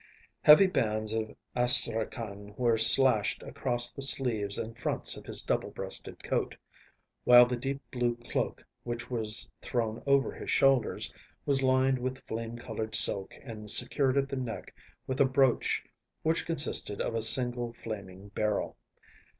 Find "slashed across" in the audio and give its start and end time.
2.75-3.91